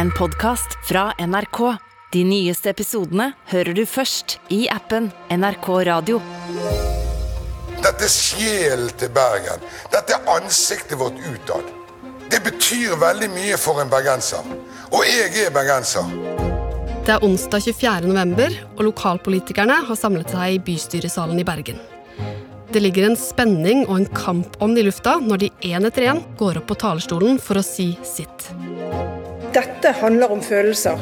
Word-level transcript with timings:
en 0.00 0.10
podkast 0.10 0.78
fra 0.88 1.12
NRK. 1.18 1.76
De 2.12 2.22
nyeste 2.24 2.70
episodene 2.72 3.26
hører 3.50 3.76
du 3.76 3.82
først 3.84 4.38
i 4.48 4.62
appen 4.72 5.10
NRK 5.28 5.66
Radio. 5.90 6.20
Dette 7.84 8.06
er 8.06 8.12
sjelen 8.14 8.88
til 9.00 9.12
Bergen. 9.12 9.60
Dette 9.92 10.16
er 10.16 10.30
ansiktet 10.38 10.96
vårt 11.00 11.20
utad. 11.20 11.68
Det 12.32 12.40
betyr 12.46 12.96
veldig 13.02 13.28
mye 13.34 13.60
for 13.60 13.82
en 13.82 13.92
bergenser. 13.92 14.48
Og 14.88 15.04
jeg 15.04 15.36
er 15.44 15.52
bergenser. 15.52 16.08
Det 17.04 17.18
er 17.18 17.26
onsdag 17.26 17.68
24. 17.68 18.08
november, 18.08 18.56
og 18.78 18.86
lokalpolitikerne 18.88 19.82
har 19.84 20.00
samlet 20.00 20.32
seg 20.32 20.56
i 20.56 20.62
bystyresalen 20.64 21.42
i 21.42 21.44
Bergen. 21.44 21.80
Det 22.72 22.80
ligger 22.80 23.10
en 23.10 23.20
spenning 23.20 23.84
og 23.88 23.98
en 23.98 24.10
kampånd 24.16 24.80
i 24.80 24.86
lufta 24.86 25.18
når 25.20 25.44
de 25.44 25.54
én 25.74 25.84
etter 25.84 26.08
én 26.08 26.24
går 26.40 26.62
opp 26.62 26.70
på 26.70 26.80
talerstolen 26.86 27.42
for 27.42 27.60
å 27.60 27.66
si 27.66 27.92
sitt. 28.06 28.48
Dette 29.50 29.90
handler 29.98 30.30
om 30.30 30.42
følelser. 30.42 31.00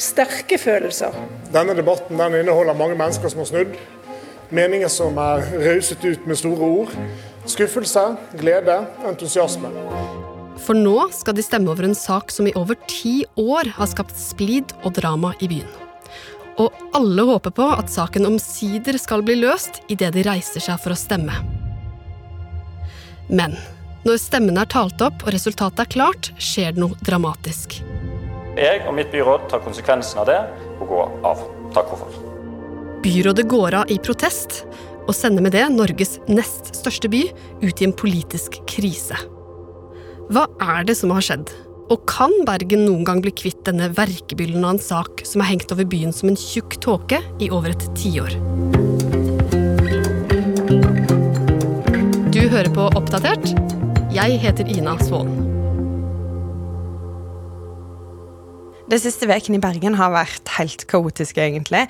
Sterke 0.00 0.56
følelser. 0.58 1.12
Denne 1.52 1.74
debatten 1.76 2.16
den 2.16 2.38
inneholder 2.38 2.76
mange 2.78 2.96
mennesker 2.96 3.28
som 3.28 3.42
har 3.42 3.50
snudd. 3.50 3.74
Meninger 4.54 4.88
som 4.88 5.18
er 5.20 5.44
rauset 5.66 6.04
ut 6.04 6.24
med 6.26 6.40
store 6.40 6.70
ord. 6.78 6.94
Skuffelse, 7.44 8.06
glede, 8.40 8.78
entusiasme. 9.04 9.68
For 10.64 10.72
nå 10.78 11.10
skal 11.12 11.36
de 11.36 11.44
stemme 11.44 11.68
over 11.68 11.84
en 11.84 11.98
sak 11.98 12.32
som 12.32 12.48
i 12.48 12.54
over 12.56 12.78
ti 12.88 13.18
år 13.36 13.68
har 13.76 13.92
skapt 13.92 14.16
splid 14.16 14.72
og 14.80 14.96
drama 14.96 15.34
i 15.44 15.50
byen. 15.52 15.68
Og 16.56 16.72
alle 16.96 17.28
håper 17.28 17.52
på 17.52 17.68
at 17.74 17.92
saken 17.92 18.24
omsider 18.30 18.96
skal 19.02 19.26
bli 19.26 19.36
løst 19.42 19.82
idet 19.92 20.14
de 20.16 20.24
reiser 20.24 20.64
seg 20.64 20.80
for 20.80 20.94
å 20.94 20.98
stemme. 20.98 21.36
Men 23.28 23.58
når 24.04 24.20
stemmen 24.20 24.58
er 24.60 24.68
talt 24.68 25.00
opp 25.04 25.24
og 25.24 25.32
resultatet 25.32 25.80
er 25.86 25.90
klart, 25.90 26.30
skjer 26.36 26.74
det 26.74 26.82
noe 26.82 26.98
dramatisk. 27.06 27.78
Jeg 28.54 28.84
og 28.84 28.94
mitt 28.94 29.10
byråd 29.10 29.48
tar 29.50 29.62
konsekvensen 29.64 30.20
av 30.22 30.28
det 30.28 30.40
og 30.78 30.88
går 30.92 31.14
av. 31.26 31.44
Takk 31.74 31.90
for. 31.90 32.18
Byrådet 33.04 33.46
går 33.50 33.78
av 33.80 33.90
i 33.92 33.98
protest, 34.00 34.62
og 35.04 35.12
sender 35.16 35.44
med 35.44 35.52
det 35.52 35.64
Norges 35.72 36.16
nest 36.30 36.70
største 36.76 37.10
by 37.12 37.26
ut 37.60 37.80
i 37.80 37.88
en 37.88 37.92
politisk 37.96 38.60
krise. 38.70 39.18
Hva 40.32 40.46
er 40.64 40.86
det 40.88 40.96
som 40.96 41.12
har 41.12 41.24
skjedd? 41.24 41.50
Og 41.92 42.06
kan 42.08 42.32
Bergen 42.48 42.86
noen 42.86 43.04
gang 43.04 43.20
bli 43.20 43.32
kvitt 43.36 43.60
denne 43.66 43.90
verkebyllen 43.92 44.64
av 44.64 44.76
en 44.76 44.80
sak 44.80 45.20
som 45.28 45.44
er 45.44 45.50
hengt 45.50 45.72
over 45.74 45.84
byen 45.84 46.14
som 46.16 46.30
en 46.30 46.40
tjukk 46.40 46.78
tåke 46.80 47.20
i 47.44 47.50
over 47.52 47.74
et 47.74 47.88
tiår? 48.00 48.38
Du 52.32 52.40
hører 52.48 52.72
på 52.72 52.88
Oppdatert. 52.96 53.73
Jeg 54.14 54.36
heter 54.38 54.68
Ina 54.70 54.92
Svaan. 55.02 55.32
Det 58.86 59.00
siste 59.02 59.26
ukene 59.26 59.58
i 59.58 59.62
Bergen 59.64 59.96
har 59.98 60.12
vært 60.14 60.52
helt 60.54 60.84
kaotisk, 60.86 61.40
egentlig. 61.42 61.80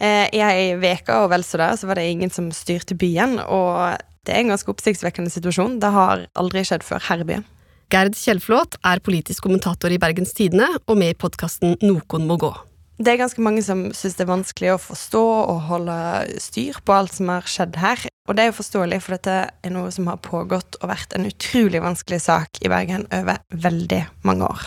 Eh, 0.00 0.30
I 0.32 0.40
ei 0.40 0.70
uke 0.80 1.18
og 1.20 1.28
vel 1.34 1.44
så 1.44 1.60
det, 1.60 1.68
så 1.76 1.90
var 1.90 2.00
det 2.00 2.06
ingen 2.08 2.32
som 2.32 2.48
styrte 2.56 2.96
byen, 2.96 3.36
og 3.36 4.00
det 4.24 4.32
er 4.32 4.40
en 4.40 4.54
ganske 4.54 4.72
oppsiktsvekkende 4.72 5.34
situasjon. 5.34 5.76
Det 5.82 5.92
har 5.92 6.24
aldri 6.40 6.64
skjedd 6.64 6.88
før 6.88 7.04
her 7.04 7.20
i 7.20 7.28
byen. 7.34 7.44
Gerd 7.92 8.16
Kjellflot 8.16 8.80
er 8.80 9.04
politisk 9.04 9.44
kommentator 9.44 9.92
i 9.92 10.00
Bergens 10.00 10.32
Tidende 10.32 10.70
og 10.88 10.96
med 10.96 11.12
i 11.12 11.20
podkasten 11.20 11.76
Nokon 11.84 12.24
må 12.24 12.40
gå. 12.40 12.54
Det 12.96 13.12
er 13.12 13.20
ganske 13.26 13.44
mange 13.44 13.60
som 13.66 13.90
syns 13.92 14.16
det 14.16 14.24
er 14.24 14.32
vanskelig 14.32 14.72
å 14.72 14.80
forstå 14.80 15.24
og 15.52 15.64
holde 15.68 16.00
styr 16.40 16.80
på 16.80 16.96
alt 16.96 17.12
som 17.12 17.28
har 17.28 17.44
skjedd 17.44 17.76
her. 17.84 18.08
Og 18.24 18.32
det 18.32 18.40
er 18.40 18.48
jo 18.48 18.56
forståelig, 18.56 19.02
for 19.04 19.18
dette 19.18 19.32
er 19.52 19.72
noe 19.74 19.90
som 19.92 20.06
har 20.08 20.16
pågått 20.24 20.78
og 20.80 20.88
vært 20.88 21.12
en 21.12 21.26
utrolig 21.28 21.82
vanskelig 21.84 22.22
sak 22.24 22.56
i 22.64 22.70
Bergen 22.72 23.04
over 23.12 23.42
veldig 23.52 23.98
mange 24.24 24.48
år. 24.48 24.62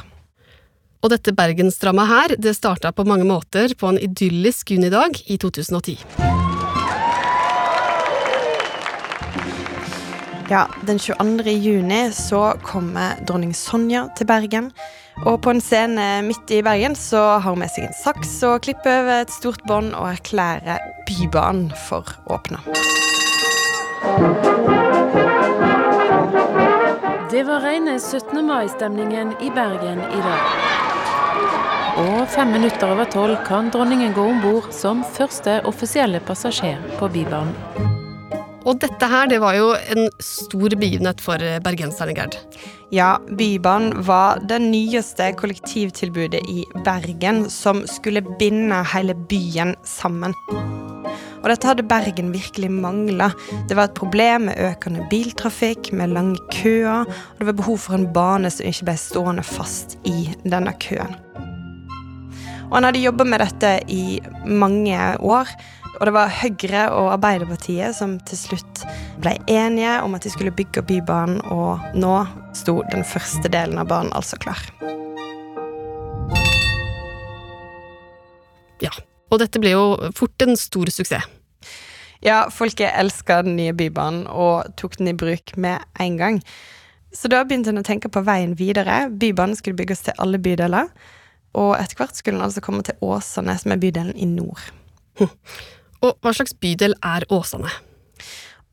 Og 1.02 1.10
dette 1.10 1.34
bergensdramaet 1.34 2.12
her, 2.12 2.36
det 2.38 2.54
starta 2.54 2.92
på 2.94 3.06
mange 3.10 3.26
måter 3.26 3.74
på 3.74 3.90
en 3.90 3.98
idyllisk 3.98 4.76
junidag 4.76 5.18
i 5.26 5.40
2010. 5.42 5.98
Ja, 10.54 10.68
Den 10.86 11.02
22. 11.02 11.58
juni 11.58 12.04
så 12.14 12.54
kommer 12.62 13.18
dronning 13.26 13.58
Sonja 13.58 14.06
til 14.16 14.30
Bergen. 14.30 14.70
Og 15.26 15.42
på 15.42 15.50
en 15.50 15.64
scene 15.66 16.22
midt 16.24 16.54
i 16.54 16.62
Bergen 16.62 16.94
så 16.96 17.24
har 17.42 17.50
hun 17.50 17.66
med 17.66 17.74
seg 17.74 17.90
en 17.90 17.98
saks 18.06 18.38
og 18.46 18.62
klipper 18.70 19.02
over 19.02 19.26
et 19.26 19.34
stort 19.34 19.66
bånd 19.66 19.98
og 19.98 20.12
erklærer 20.14 20.78
Bybanen 21.10 21.74
for 21.90 22.06
åpna. 22.30 22.62
Det 27.32 27.44
var 27.44 27.60
rene 27.62 28.00
17. 28.00 28.46
mai-stemningen 28.46 29.34
i 29.42 29.50
Bergen 29.54 30.00
i 30.00 30.22
dag. 30.24 30.40
Og 32.02 32.24
fem 32.34 32.50
minutter 32.54 32.90
over 32.96 33.06
tolv 33.14 33.36
kan 33.46 33.70
dronningen 33.74 34.16
gå 34.18 34.26
om 34.32 34.40
bord 34.42 34.72
som 34.74 35.04
første 35.18 35.60
offisielle 35.70 36.22
passasjer 36.26 36.82
på 36.98 37.10
Bybanen. 37.14 37.54
Og 38.68 38.82
dette 38.82 39.08
her, 39.08 39.30
det 39.30 39.38
var 39.40 39.54
jo 39.56 39.70
en 39.94 40.10
stor 40.20 40.74
begivenhet 40.76 41.22
for 41.24 41.38
bergenserne, 41.64 42.18
Gerd. 42.18 42.36
Ja, 42.92 43.20
Bybanen 43.30 44.02
var 44.08 44.42
det 44.50 44.58
nyeste 44.66 45.30
kollektivtilbudet 45.38 46.42
i 46.50 46.66
Bergen 46.84 47.46
som 47.54 47.86
skulle 47.88 48.26
binde 48.42 48.82
hele 48.96 49.14
byen 49.30 49.78
sammen. 49.86 50.34
Og 51.48 51.54
dette 51.54 51.68
hadde 51.70 51.84
Bergen 51.88 52.34
virkelig 52.34 52.68
mangla. 52.68 53.30
Det 53.70 53.76
var 53.78 53.88
et 53.88 53.94
problem 53.96 54.50
med 54.50 54.58
økende 54.60 55.06
biltrafikk, 55.08 55.94
med 55.96 56.12
lange 56.12 56.42
køer, 56.52 57.08
og 57.08 57.40
det 57.40 57.48
var 57.48 57.56
behov 57.56 57.78
for 57.86 57.96
en 57.96 58.10
bane 58.12 58.50
som 58.52 58.68
ikke 58.68 58.90
ble 58.90 58.96
stående 59.00 59.46
fast 59.48 59.96
i 60.04 60.26
denne 60.44 60.74
køen. 60.84 61.16
Og 62.68 62.74
han 62.76 62.90
hadde 62.90 63.00
jobba 63.00 63.24
med 63.32 63.40
dette 63.46 63.70
i 63.88 64.20
mange 64.44 64.98
år. 65.24 65.54
Og 65.94 66.04
det 66.04 66.14
var 66.18 66.36
Høyre 66.42 66.84
og 66.98 67.14
Arbeiderpartiet 67.14 67.96
som 67.96 68.18
til 68.28 68.42
slutt 68.42 68.84
ble 69.24 69.38
enige 69.48 69.96
om 70.04 70.20
at 70.20 70.28
de 70.28 70.34
skulle 70.36 70.52
bygge 70.52 70.84
Bybanen, 70.84 71.40
og 71.48 71.80
nå 71.96 72.18
sto 72.60 72.82
den 72.92 73.08
første 73.08 73.48
delen 73.48 73.80
av 73.80 73.88
banen 73.88 74.12
altså 74.12 74.36
klar. 74.36 74.60
Ja, 78.84 78.92
og 79.32 79.40
dette 79.40 79.64
ble 79.64 79.78
jo 79.78 79.90
fort 80.20 80.44
en 80.44 80.60
stor 80.60 80.92
suksess. 80.92 81.37
Ja, 82.26 82.48
folket 82.54 82.96
elska 82.98 83.42
den 83.46 83.58
nye 83.60 83.76
Bybanen 83.78 84.26
og 84.28 84.74
tok 84.80 84.98
den 84.98 85.12
i 85.12 85.18
bruk 85.18 85.56
med 85.56 85.84
en 86.00 86.18
gang. 86.18 86.42
Så 87.14 87.30
da 87.32 87.44
begynte 87.46 87.72
en 87.72 87.82
å 87.82 87.86
tenke 87.88 88.10
på 88.14 88.24
veien 88.26 88.56
videre. 88.58 89.08
Bybanen 89.10 89.58
skulle 89.58 89.78
bygges 89.78 90.06
til 90.08 90.18
alle 90.22 90.40
bydeler. 90.42 90.92
Og 91.58 91.74
etter 91.78 91.98
hvert 91.98 92.18
skulle 92.18 92.38
den 92.38 92.46
altså 92.46 92.62
komme 92.62 92.84
til 92.86 92.98
Åsane, 93.02 93.56
som 93.58 93.74
er 93.74 93.82
bydelen 93.82 94.18
i 94.18 94.28
nord. 94.30 94.62
Hm. 95.22 95.32
Og 96.06 96.14
hva 96.22 96.34
slags 96.36 96.54
bydel 96.62 96.94
er 97.06 97.26
Åsane? 97.34 97.72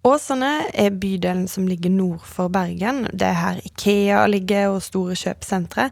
Åsane 0.05 0.67
er 0.77 0.93
bydelen 1.01 1.47
som 1.49 1.65
ligger 1.65 1.89
nord 1.89 2.27
for 2.29 2.53
Bergen. 2.53 3.07
Det 3.09 3.31
er 3.31 3.39
her 3.39 3.61
Ikea 3.65 4.27
ligger 4.29 4.75
og 4.75 4.83
store 4.85 5.17
kjøpesentre. 5.17 5.87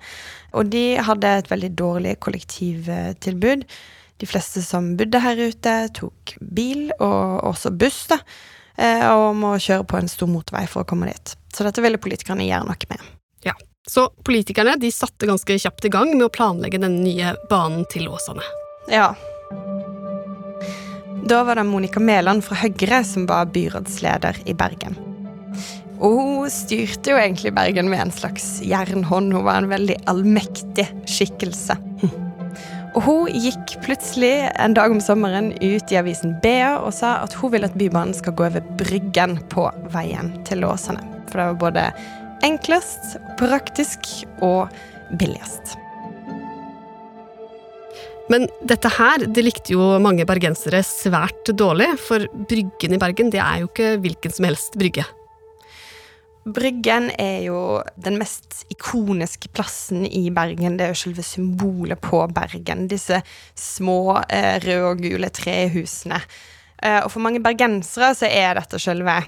Og 0.52 0.68
de 0.68 0.84
hadde 1.00 1.30
et 1.38 1.48
veldig 1.48 1.70
dårlig 1.78 2.18
kollektivtilbud. 2.20 3.64
De 4.22 4.28
fleste 4.30 4.62
som 4.62 4.92
bodde 4.98 5.18
her 5.18 5.40
ute, 5.50 5.74
tok 5.98 6.36
bil, 6.54 6.86
og 7.02 7.42
også 7.50 7.72
buss, 7.74 8.04
da. 8.12 8.20
Eh, 8.78 9.02
og 9.10 9.34
må 9.36 9.56
kjøre 9.60 9.84
på 9.90 9.98
en 9.98 10.10
stor 10.10 10.30
motorvei 10.30 10.62
for 10.70 10.84
å 10.84 10.88
komme 10.88 11.10
dit. 11.10 11.34
Så 11.52 11.66
dette 11.66 11.82
ville 11.84 12.00
politikerne 12.00 12.46
gjøre 12.46 12.70
noe 12.70 12.88
med. 12.94 13.10
Ja, 13.48 13.56
Så 13.90 14.06
politikerne 14.24 14.78
de 14.78 14.92
satte 14.94 15.26
ganske 15.26 15.58
kjapt 15.58 15.90
i 15.90 15.92
gang 15.92 16.14
med 16.14 16.28
å 16.28 16.32
planlegge 16.32 16.78
den 16.80 17.00
nye 17.02 17.34
banen 17.50 17.82
til 17.90 18.06
Åsane. 18.08 18.46
Ja, 18.90 19.10
da 21.24 21.44
var 21.44 21.54
det 21.54 21.64
Monica 21.64 22.00
Mæland 22.00 22.42
fra 22.44 22.56
Høyre 22.58 23.04
som 23.06 23.28
var 23.30 23.46
byrådsleder 23.54 24.40
i 24.50 24.54
Bergen. 24.58 24.96
Og 26.02 26.16
hun 26.18 26.50
styrte 26.50 27.12
jo 27.12 27.18
egentlig 27.20 27.52
Bergen 27.54 27.86
med 27.92 28.02
en 28.02 28.10
slags 28.14 28.56
jernhånd. 28.66 29.30
Hun 29.30 29.46
var 29.46 29.60
en 29.60 29.70
veldig 29.70 30.00
allmektig 30.10 30.88
skikkelse. 31.06 31.78
Og 32.92 33.04
hun 33.06 33.28
gikk 33.32 33.78
plutselig 33.84 34.50
en 34.60 34.74
dag 34.76 34.92
om 34.92 35.00
sommeren 35.00 35.52
ut 35.62 35.92
i 35.92 35.96
avisen 35.96 36.34
BA 36.44 36.74
og 36.82 36.92
sa 36.92 37.14
at 37.22 37.32
hun 37.40 37.54
vil 37.54 37.64
at 37.64 37.76
Bybanen 37.78 38.12
skal 38.16 38.36
gå 38.36 38.44
over 38.50 38.64
Bryggen 38.80 39.38
på 39.52 39.64
veien 39.94 40.34
til 40.48 40.66
Åsane. 40.68 41.00
For 41.30 41.40
det 41.40 41.46
var 41.48 41.62
både 41.62 41.86
enklest, 42.44 43.16
praktisk 43.40 44.10
og 44.44 44.68
billigst. 45.16 45.78
Men 48.30 48.46
dette 48.68 48.90
her 48.92 49.24
det 49.24 49.44
likte 49.44 49.74
jo 49.74 49.96
mange 50.02 50.26
bergensere 50.28 50.84
svært 50.86 51.48
dårlig, 51.58 51.90
for 52.00 52.28
Bryggen 52.48 52.96
i 52.96 53.00
Bergen 53.00 53.32
det 53.32 53.40
er 53.42 53.64
jo 53.64 53.72
ikke 53.72 53.96
hvilken 54.04 54.36
som 54.36 54.48
helst 54.48 54.76
brygge. 54.78 55.08
Bryggen 56.44 57.10
er 57.22 57.44
jo 57.46 57.58
den 58.02 58.16
mest 58.18 58.64
ikoniske 58.72 59.52
plassen 59.54 60.02
i 60.06 60.26
Bergen. 60.34 60.74
Det 60.78 60.88
er 60.88 60.94
jo 60.94 61.02
selve 61.04 61.22
symbolet 61.22 62.00
på 62.02 62.24
Bergen. 62.34 62.88
Disse 62.90 63.20
små 63.54 64.18
eh, 64.26 64.58
røde 64.64 64.88
og 64.88 65.04
gule 65.04 65.30
trehusene. 65.30 66.18
Eh, 66.82 66.98
og 67.04 67.12
for 67.14 67.22
mange 67.22 67.42
bergensere 67.42 68.10
så 68.18 68.26
er 68.26 68.56
dette 68.58 68.80
selve 68.82 69.20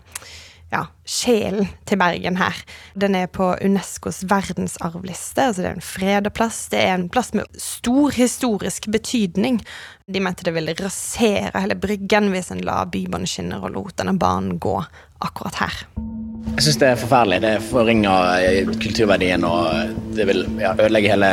ja, 0.74 0.80
sjelen 1.06 1.68
til 1.86 2.00
Bergen 2.02 2.38
her. 2.40 2.58
Den 2.98 3.14
er 3.14 3.30
på 3.30 3.52
Unescos 3.62 4.24
verdensarvliste. 4.26 5.44
altså 5.52 5.62
Det 5.62 5.70
er 5.70 5.78
en 5.78 5.86
freda 5.86 6.34
plass. 6.34 6.64
Det 6.72 6.82
er 6.82 6.96
en 6.96 7.08
plass 7.08 7.30
med 7.34 7.46
stor 7.62 8.10
historisk 8.10 8.90
betydning. 8.90 9.62
De 10.10 10.20
mente 10.20 10.42
det 10.42 10.56
ville 10.56 10.74
rasere 10.82 11.54
hele 11.60 11.78
Bryggen 11.78 12.32
hvis 12.34 12.50
en 12.50 12.64
la 12.66 12.82
bybaneskinner 12.90 13.62
og 13.62 13.78
lot 13.78 13.96
denne 14.02 14.18
banen 14.18 14.58
gå 14.58 14.80
akkurat 15.22 15.62
her. 15.62 15.86
Jeg 16.52 16.66
syns 16.68 16.78
det 16.80 16.88
er 16.92 17.00
forferdelig. 17.00 17.40
Det 17.42 17.54
forringer 17.70 18.72
kulturverdien 18.82 19.44
og 19.48 19.94
det 20.14 20.28
vil 20.28 20.44
ja, 20.60 20.74
ødelegge 20.76 21.12
hele 21.14 21.30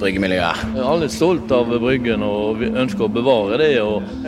bryggemiljøet. 0.00 0.62
Alle 0.80 1.08
er 1.08 1.12
stolt 1.12 1.52
av 1.52 1.68
Bryggen 1.82 2.22
og 2.24 2.60
vi 2.60 2.70
ønsker 2.70 3.06
å 3.06 3.12
bevare 3.12 3.58
det. 3.60 3.72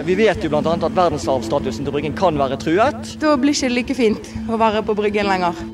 Vi 0.09 0.17
vet 0.19 0.45
jo 0.45 0.51
bl.a. 0.53 0.63
at 0.75 0.99
verdensarvstatusen 0.99 1.87
til 1.87 1.95
Bryggen 1.95 2.17
kan 2.19 2.39
være 2.41 2.59
truet. 2.61 3.15
Da 3.23 3.37
blir 3.41 3.55
det 3.55 3.61
ikke 3.61 3.75
like 3.77 3.99
fint 3.99 4.33
å 4.49 4.61
være 4.61 4.85
på 4.87 4.97
Bryggen 4.99 5.31
lenger. 5.31 5.65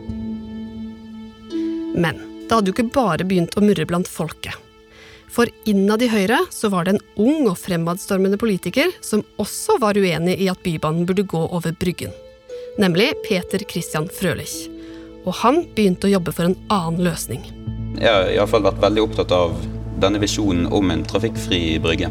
Men 1.98 2.22
det 2.46 2.54
hadde 2.54 2.70
jo 2.70 2.76
ikke 2.76 2.94
bare 2.94 3.26
begynt 3.28 3.56
å 3.58 3.64
murre 3.64 3.88
blant 3.88 4.08
folket. 4.10 4.54
For 5.28 5.50
innad 5.68 6.02
i 6.02 6.08
Høyre 6.08 6.38
så 6.54 6.70
var 6.72 6.86
det 6.86 6.96
en 6.96 7.04
ung 7.20 7.50
og 7.50 7.58
fremadstormende 7.60 8.38
politiker 8.40 8.94
som 9.04 9.26
også 9.40 9.76
var 9.82 9.98
uenig 9.98 10.38
i 10.40 10.48
at 10.48 10.62
Bybanen 10.64 11.04
burde 11.08 11.26
gå 11.28 11.42
over 11.50 11.74
Bryggen. 11.76 12.14
Nemlig 12.78 13.12
Peter 13.28 13.58
Christian 13.58 14.04
Frølich. 14.08 14.68
Og 15.26 15.34
han 15.40 15.64
begynte 15.74 16.06
å 16.06 16.12
jobbe 16.12 16.30
for 16.30 16.46
en 16.46 16.54
annen 16.70 17.02
løsning. 17.02 17.42
Jeg 17.98 18.06
har 18.06 18.28
iallfall 18.30 18.62
vært 18.68 18.78
veldig 18.84 19.02
opptatt 19.02 19.34
av 19.34 19.56
denne 19.98 20.20
visjonen 20.22 20.68
om 20.70 20.92
en 20.94 21.02
trafikkfri 21.02 21.80
brygge. 21.82 22.06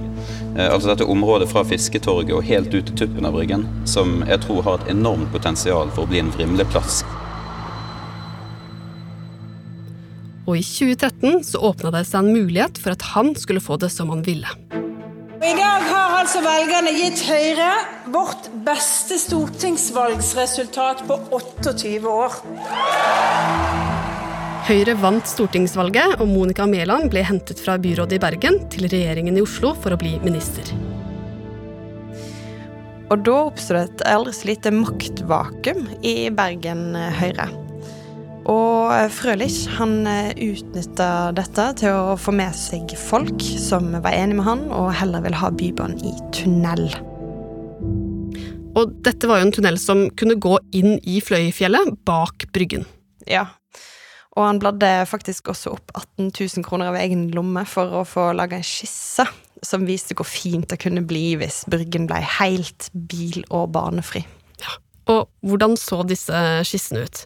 Eh, 0.57 0.67
altså 0.67 0.91
dette 0.91 1.07
området 1.07 1.47
fra 1.53 1.63
Fisketorget 1.63 2.35
og 2.35 2.43
helt 2.49 2.75
ut 2.75 2.89
til 2.89 2.97
tuppen 2.99 3.29
av 3.29 3.37
Bryggen, 3.37 3.63
som 3.87 4.19
jeg 4.27 4.41
tror 4.43 4.59
har 4.65 4.81
et 4.81 4.91
enormt 4.91 5.31
potensial 5.31 5.87
for 5.95 6.03
å 6.03 6.11
bli 6.11 6.19
en 6.19 6.33
vrimleplass. 6.35 6.99
Og 10.47 10.59
i 10.59 10.65
2013 10.67 11.47
så 11.47 11.63
åpna 11.71 11.95
det 11.95 12.03
seg 12.11 12.25
en 12.25 12.35
mulighet 12.35 12.83
for 12.83 12.91
at 12.91 13.07
han 13.13 13.31
skulle 13.39 13.63
få 13.63 13.79
det 13.79 13.93
som 13.95 14.11
han 14.11 14.27
ville. 14.27 14.51
I 15.37 15.53
dag 15.53 15.83
har 15.85 16.15
altså 16.17 16.39
velgerne 16.41 16.89
gitt 16.95 17.19
Høyre 17.27 17.67
vårt 18.09 18.47
beste 18.65 19.19
stortingsvalgsresultat 19.21 21.03
på 21.05 21.17
28 21.29 21.91
år. 22.09 22.39
Høyre 24.67 24.95
vant 24.97 25.29
stortingsvalget, 25.29 26.17
og 26.17 26.25
Monica 26.31 26.65
Mæland 26.65 27.11
ble 27.13 27.21
hentet 27.27 27.61
fra 27.61 27.77
byrådet 27.77 28.17
i 28.17 28.23
Bergen 28.23 28.57
til 28.73 28.89
regjeringen 28.89 29.37
i 29.37 29.45
Oslo 29.45 29.75
for 29.77 29.93
å 29.93 30.01
bli 30.01 30.15
minister. 30.25 30.73
Og 33.13 33.21
da 33.29 33.37
oppstod 33.45 33.77
det 33.77 33.85
et 33.91 34.05
aldri 34.15 34.33
så 34.35 34.49
lite 34.49 34.73
maktvakuum 34.73 35.85
i 36.01 36.17
Bergen 36.33 36.97
Høyre. 37.21 37.66
Og 38.47 39.11
Frølich 39.11 39.65
han 39.75 40.07
utnytta 40.07 41.09
dette 41.35 41.65
til 41.81 41.91
å 41.91 42.15
få 42.19 42.31
med 42.35 42.55
seg 42.55 42.93
folk 42.99 43.43
som 43.59 43.91
var 43.99 44.15
enig 44.15 44.39
med 44.39 44.47
han, 44.47 44.63
og 44.71 44.93
heller 44.95 45.25
ville 45.25 45.39
ha 45.41 45.51
Bybanen 45.51 45.99
i 45.99 46.13
tunnel. 46.35 46.87
Og 48.77 48.93
dette 49.03 49.27
var 49.27 49.41
jo 49.41 49.47
en 49.49 49.55
tunnel 49.55 49.79
som 49.81 50.05
kunne 50.15 50.37
gå 50.39 50.55
inn 50.77 50.95
i 51.03 51.19
Fløyfjellet, 51.23 51.97
bak 52.07 52.47
Bryggen. 52.55 52.87
Ja, 53.27 53.49
og 54.37 54.45
han 54.45 54.59
bladde 54.61 54.89
faktisk 55.09 55.49
også 55.49 55.73
opp 55.73 55.91
18 55.97 56.29
000 56.29 56.65
kroner 56.65 56.91
av 56.91 56.99
egen 57.01 57.27
lomme 57.33 57.63
for 57.65 57.89
å 57.89 58.03
få 58.05 58.29
laga 58.37 58.59
en 58.59 58.65
skisse 58.65 59.25
som 59.65 59.87
viste 59.89 60.13
hvor 60.13 60.27
fint 60.29 60.67
det 60.69 60.77
kunne 60.83 61.01
bli 61.09 61.31
hvis 61.39 61.63
Bryggen 61.71 62.05
ble 62.09 62.19
helt 62.37 62.91
bil- 62.93 63.47
og 63.49 63.71
banefri. 63.73 64.21
Ja, 64.61 64.77
Og 65.09 65.25
hvordan 65.41 65.73
så 65.79 66.03
disse 66.05 66.37
skissene 66.67 67.07
ut? 67.07 67.23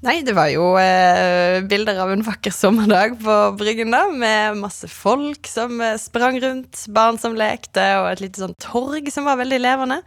Nei, 0.00 0.22
det 0.24 0.32
var 0.32 0.48
jo 0.48 0.70
eh, 0.80 1.58
bilder 1.68 1.98
av 2.00 2.08
en 2.08 2.22
vakker 2.24 2.54
sommerdag 2.56 3.18
på 3.20 3.34
Bryggen, 3.60 3.92
da, 3.92 4.06
med 4.08 4.56
masse 4.56 4.88
folk 4.88 5.44
som 5.44 5.76
eh, 5.84 5.98
sprang 6.00 6.38
rundt, 6.40 6.86
barn 6.88 7.20
som 7.20 7.36
lekte, 7.36 7.84
og 8.00 8.08
et 8.08 8.22
lite 8.24 8.40
sånn 8.40 8.56
torg 8.64 9.10
som 9.12 9.28
var 9.28 9.36
veldig 9.42 9.58
levende. 9.60 9.98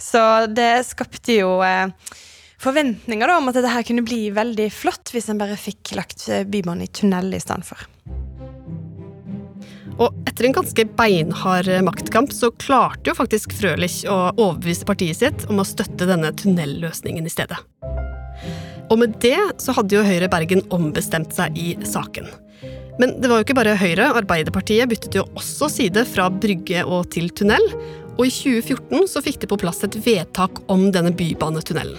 Så 0.00 0.22
det 0.48 0.86
skapte 0.88 1.36
jo 1.36 1.58
eh, 1.60 1.92
forventninger 2.56 3.28
da, 3.28 3.36
om 3.36 3.52
at 3.52 3.58
dette 3.58 3.74
her 3.74 3.84
kunne 3.84 4.06
bli 4.06 4.30
veldig 4.32 4.70
flott 4.72 5.12
hvis 5.12 5.28
en 5.28 5.42
bare 5.42 5.60
fikk 5.60 5.92
lagt 6.00 6.24
eh, 6.32 6.46
Bybanen 6.48 6.88
i 6.88 6.88
tunnel 6.88 7.36
i 7.36 7.42
stedet 7.44 7.68
for. 7.68 7.84
Og 10.00 10.08
etter 10.24 10.48
en 10.48 10.56
ganske 10.56 10.88
beinhard 10.96 11.68
maktkamp 11.84 12.32
så 12.32 12.48
klarte 12.56 13.12
jo 13.12 13.18
faktisk 13.20 13.52
Frølich 13.60 14.00
å 14.08 14.32
overbevise 14.32 14.88
partiet 14.88 15.20
sitt 15.20 15.46
om 15.52 15.60
å 15.60 15.68
støtte 15.68 16.08
denne 16.08 16.32
tunnelløsningen 16.32 17.28
i 17.28 17.36
stedet. 17.36 17.60
Og 18.92 19.00
med 19.00 19.16
det 19.24 19.38
så 19.62 19.74
hadde 19.76 19.96
jo 19.96 20.04
Høyre 20.04 20.28
Bergen 20.32 20.64
ombestemt 20.74 21.32
seg 21.36 21.56
i 21.58 21.72
saken. 21.88 22.28
Men 23.00 23.16
det 23.18 23.30
var 23.30 23.40
jo 23.40 23.46
ikke 23.46 23.56
bare 23.58 23.76
Høyre. 23.78 24.12
Arbeiderpartiet 24.20 24.90
byttet 24.90 25.18
jo 25.18 25.26
også 25.38 25.70
side 25.72 26.04
fra 26.06 26.28
brygge 26.30 26.84
og 26.86 27.08
til 27.14 27.30
tunnel. 27.34 27.64
Og 28.14 28.28
i 28.28 28.34
2014 28.34 29.08
så 29.10 29.22
fikk 29.24 29.40
de 29.42 29.50
på 29.50 29.58
plass 29.58 29.82
et 29.86 29.98
vedtak 30.04 30.62
om 30.70 30.86
denne 30.94 31.14
bybanetunnelen. 31.16 31.98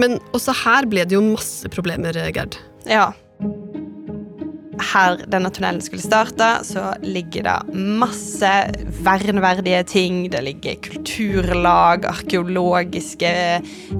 Men 0.00 0.18
også 0.34 0.54
her 0.64 0.88
ble 0.90 1.04
det 1.06 1.14
jo 1.14 1.22
masse 1.22 1.68
problemer, 1.70 2.16
Gerd. 2.34 2.58
Ja. 2.88 3.12
Her 4.82 5.20
denne 5.30 5.50
tunnelen 5.54 5.82
skulle 5.84 6.02
starte, 6.02 6.48
så 6.66 6.92
ligger 7.04 7.46
det 7.46 7.76
masse 8.00 8.50
verneverdige 9.04 9.82
ting. 9.88 10.22
Det 10.32 10.42
ligger 10.44 10.80
kulturlag, 10.84 12.06
arkeologiske 12.10 13.32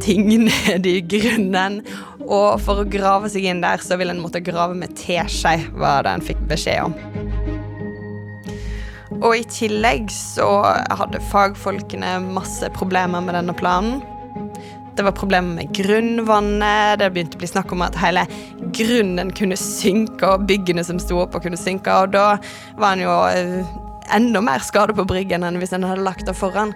ting 0.02 0.28
nede 0.48 0.96
i 0.96 1.04
grunnen. 1.06 1.80
Og 2.22 2.60
for 2.62 2.82
å 2.82 2.88
grave 2.88 3.30
seg 3.32 3.48
inn 3.50 3.62
der, 3.64 3.82
så 3.82 3.98
ville 4.00 4.14
en 4.14 4.22
måtte 4.22 4.42
grave 4.44 4.76
med 4.78 4.94
teskje, 4.98 5.58
var 5.78 6.06
det 6.06 6.16
en 6.16 6.26
fikk 6.32 6.42
beskjed 6.50 6.90
om. 6.90 6.96
Og 9.22 9.36
i 9.38 9.44
tillegg 9.46 10.08
så 10.10 10.48
hadde 10.98 11.22
fagfolkene 11.30 12.16
masse 12.32 12.66
problemer 12.74 13.22
med 13.22 13.36
denne 13.38 13.54
planen. 13.54 14.00
Det 14.96 15.04
var 15.06 15.14
problemer 15.16 15.54
med 15.54 15.70
grunnvannet. 15.76 16.98
Det 17.00 17.10
begynte 17.14 17.38
å 17.38 17.42
bli 17.42 17.48
snakk 17.48 17.72
om 17.72 17.84
at 17.84 17.96
hele 17.96 18.26
grunnen 18.76 19.32
kunne 19.32 19.56
synke, 19.56 20.34
og 20.34 20.44
byggene 20.48 20.84
som 20.84 21.00
sto 21.00 21.22
oppe, 21.22 21.40
kunne 21.40 21.60
synke. 21.60 21.94
Og 22.04 22.12
da 22.12 22.36
var 22.80 22.92
en 22.92 23.04
jo 23.06 23.14
enda 24.12 24.42
mer 24.44 24.64
skade 24.64 24.96
på 24.96 25.06
Bryggen 25.08 25.46
enn 25.46 25.60
hvis 25.62 25.72
en 25.72 25.86
hadde 25.88 26.04
lagt 26.04 26.28
det 26.28 26.36
foran. 26.36 26.74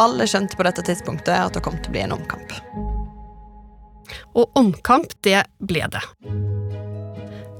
Alle 0.00 0.26
skjønte 0.26 0.58
på 0.58 0.66
dette 0.66 0.84
tidspunktet 0.86 1.36
at 1.36 1.54
det 1.54 1.62
kom 1.62 1.76
til 1.78 1.92
å 1.92 1.96
bli 1.96 2.04
en 2.06 2.16
omkamp. 2.16 2.56
Og 4.34 4.58
omkamp, 4.58 5.12
det 5.22 5.44
ble 5.62 5.86
det. 5.92 6.02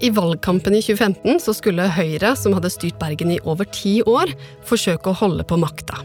I 0.03 0.11
valgkampen 0.11 0.75
i 0.75 0.83
2015 0.83 1.39
så 1.45 1.55
skulle 1.55 1.87
Høyre, 1.95 2.33
som 2.35 2.57
hadde 2.57 2.73
styrt 2.75 2.99
Bergen 2.99 3.37
i 3.37 3.41
over 3.47 3.69
ti 3.71 4.01
år, 4.03 4.33
forsøke 4.67 5.13
å 5.13 5.19
holde 5.21 5.47
på 5.47 5.61
makta. 5.63 6.01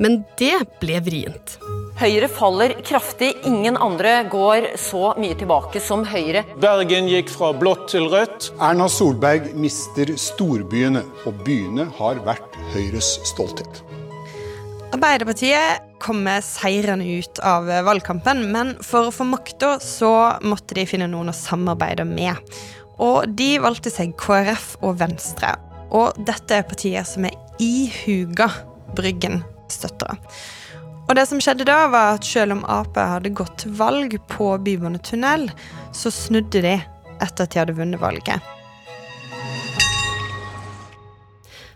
Men 0.00 0.22
det 0.40 0.56
ble 0.80 1.02
vrient. 1.04 1.58
Høyre 1.94 2.26
faller 2.26 2.72
kraftig. 2.82 3.28
Ingen 3.46 3.76
andre 3.78 4.24
går 4.26 4.72
så 4.82 5.12
mye 5.14 5.36
tilbake 5.38 5.78
som 5.78 6.02
Høyre. 6.10 6.42
Bergen 6.58 7.06
gikk 7.06 7.28
fra 7.30 7.52
blått 7.54 7.84
til 7.92 8.08
rødt. 8.10 8.48
Erna 8.58 8.88
Solberg 8.90 9.52
mister 9.54 10.10
storbyene, 10.18 11.04
og 11.22 11.38
byene 11.46 11.86
har 12.00 12.18
vært 12.26 12.58
Høyres 12.72 13.12
stolthet. 13.30 13.84
Arbeiderpartiet 14.94 15.86
kommer 16.02 16.42
seirende 16.42 17.06
ut 17.06 17.38
av 17.46 17.70
valgkampen, 17.86 18.42
men 18.50 18.74
for 18.82 19.06
å 19.06 19.14
få 19.14 19.28
makta 19.30 19.76
så 19.82 20.10
måtte 20.42 20.74
de 20.74 20.88
finne 20.90 21.06
noen 21.12 21.30
å 21.30 21.36
samarbeide 21.36 22.08
med. 22.10 22.42
Og 22.98 23.30
de 23.38 23.52
valgte 23.62 23.94
seg 23.94 24.16
KrF 24.18 24.80
og 24.82 24.98
Venstre. 24.98 25.54
Og 25.94 26.18
dette 26.26 26.58
er 26.58 26.66
partier 26.66 27.06
som 27.06 27.30
er 27.30 27.38
ihuga 27.62 28.50
Bryggen-støttere. 28.98 30.18
Og 31.04 31.16
det 31.18 31.26
som 31.28 31.40
skjedde 31.42 31.66
da, 31.68 31.84
var 31.92 32.16
at 32.16 32.24
selv 32.26 32.56
om 32.56 32.64
Ap 32.70 32.96
hadde 32.96 33.34
gått 33.36 33.58
til 33.64 33.74
valg 33.76 34.16
på 34.32 34.54
Bybanetunnel, 34.64 35.50
så 35.92 36.12
snudde 36.12 36.64
de 36.64 36.78
etter 37.22 37.44
at 37.44 37.52
de 37.52 37.60
hadde 37.60 37.76
vunnet 37.76 38.00
valget. 38.00 38.40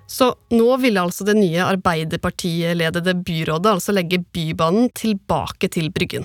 Så 0.08 0.32
nå 0.50 0.68
ville 0.80 1.02
altså 1.04 1.26
det 1.28 1.37
nye 1.38 1.61
Arbeiderpartiledede 1.62 3.14
byrådet 3.20 3.75
altså 3.76 3.92
legge 3.94 4.23
Bybanen 4.35 4.88
tilbake 4.97 5.68
til 5.70 5.92
Bryggen. 5.94 6.25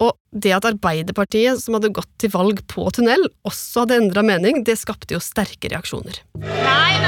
Og 0.00 0.14
det 0.30 0.54
at 0.54 0.68
Arbeiderpartiet, 0.68 1.58
som 1.60 1.76
hadde 1.76 1.92
gått 1.96 2.10
til 2.22 2.30
valg 2.32 2.62
på 2.70 2.86
tunnel, 2.94 3.26
også 3.48 3.84
hadde 3.84 4.00
endra 4.04 4.24
mening, 4.24 4.62
det 4.64 4.78
skapte 4.78 5.16
jo 5.16 5.24
sterke 5.24 5.72
reaksjoner. 5.72 6.22
Nei! 6.46 7.05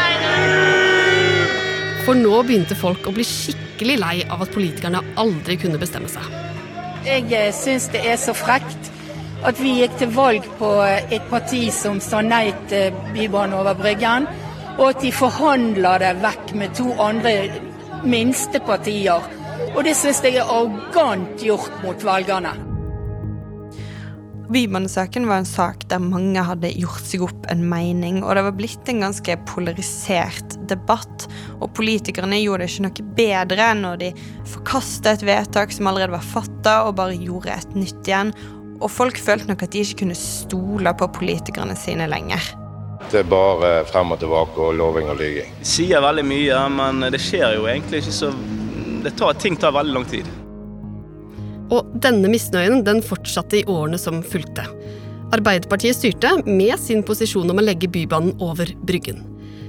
For 2.09 2.17
nå 2.17 2.39
begynte 2.41 2.73
folk 2.73 3.05
å 3.05 3.13
bli 3.13 3.25
skikkelig 3.29 3.95
lei 4.01 4.15
av 4.33 4.41
at 4.41 4.55
politikerne 4.55 5.03
aldri 5.21 5.59
kunne 5.61 5.77
bestemme 5.77 6.09
seg. 6.09 6.25
Jeg 7.05 7.51
syns 7.53 7.91
det 7.93 8.01
er 8.01 8.17
så 8.17 8.33
frekt 8.33 8.89
at 9.45 9.61
vi 9.61 9.75
gikk 9.83 9.99
til 10.01 10.15
valg 10.17 10.47
på 10.57 10.71
et 10.89 11.27
parti 11.29 11.67
som 11.69 12.01
sa 12.01 12.23
nei 12.25 12.47
til 12.71 12.97
Bybanen 13.13 13.59
over 13.59 13.77
Bryggen, 13.77 14.25
og 14.79 14.87
at 14.87 15.05
de 15.05 15.11
forhandla 15.13 15.99
det 16.01 16.15
vekk 16.23 16.55
med 16.57 16.73
to 16.81 16.95
andre 16.97 17.35
minste 18.09 18.65
partier. 18.65 19.29
Og 19.75 19.85
det 19.85 19.93
syns 20.01 20.23
jeg 20.25 20.41
er 20.41 20.49
arrogant 20.49 21.45
gjort 21.45 21.77
mot 21.85 22.09
velgerne. 22.09 22.55
Bybanesaken 24.49 25.29
var 25.29 25.43
en 25.43 25.49
sak 25.53 25.85
der 25.93 26.01
mange 26.01 26.41
hadde 26.41 26.73
gjort 26.73 27.05
seg 27.05 27.27
opp 27.27 27.51
en 27.53 27.69
mening, 27.69 28.23
og 28.25 28.33
det 28.33 28.49
var 28.49 28.57
blitt 28.57 28.89
en 28.89 29.05
ganske 29.05 29.37
polarisert 29.51 30.57
debatt. 30.73 31.29
Og 31.59 31.73
politikerne 31.75 32.39
gjorde 32.41 32.65
det 32.67 32.71
ikke 32.73 32.87
noe 32.87 33.09
bedre 33.19 33.73
når 33.79 34.01
de 34.03 34.13
forkasta 34.49 35.17
et 35.17 35.27
vedtak 35.27 35.75
som 35.75 35.91
allerede 35.91 36.15
var 36.15 36.25
fatta, 36.25 36.77
og 36.87 36.97
bare 37.01 37.19
gjorde 37.19 37.57
et 37.57 37.77
nytt 37.79 38.09
igjen. 38.09 38.33
Og 38.79 38.91
folk 38.93 39.19
følte 39.19 39.51
nok 39.51 39.65
at 39.67 39.75
de 39.75 39.83
ikke 39.83 40.05
kunne 40.05 40.19
stole 40.19 40.95
på 40.99 41.11
politikerne 41.19 41.75
sine 41.79 42.07
lenger. 42.11 42.53
Det 43.09 43.23
er 43.23 43.31
bare 43.31 43.85
frem 43.89 44.13
og 44.15 44.21
tilbake 44.21 44.61
og 44.63 44.77
loving 44.79 45.11
og 45.11 45.19
lyging. 45.21 45.51
De 45.61 45.67
sier 45.71 46.03
veldig 46.03 46.25
mye, 46.27 46.63
men 46.75 47.09
det 47.15 47.21
skjer 47.23 47.57
jo 47.57 47.67
egentlig 47.71 48.03
ikke 48.03 48.15
så 48.15 48.33
det 49.05 49.15
tar, 49.19 49.35
Ting 49.39 49.57
tar 49.57 49.73
veldig 49.73 49.95
lang 49.95 50.07
tid. 50.11 50.27
Og 51.71 51.91
denne 52.03 52.31
misnøyen 52.33 52.83
den 52.85 53.03
fortsatte 53.05 53.61
i 53.61 53.67
årene 53.69 53.99
som 54.01 54.23
fulgte. 54.27 54.65
Arbeiderpartiet 55.37 55.97
styrte 55.97 56.31
med 56.47 56.75
sin 56.81 57.05
posisjon 57.07 57.51
om 57.53 57.61
å 57.61 57.65
legge 57.65 57.91
Bybanen 57.93 58.33
over 58.45 58.71
Bryggen. 58.89 59.21